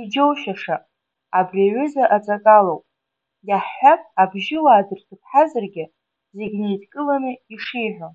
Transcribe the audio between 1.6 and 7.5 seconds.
аҩыза аҵакалоуп, иаҳҳәап, Абжьыуаа дырҭыԥҳазаргьы зегь неидкыланы